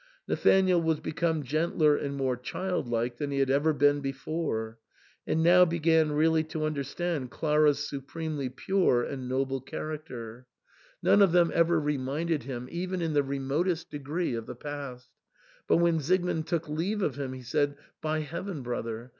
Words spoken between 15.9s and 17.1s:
Siegmund took leave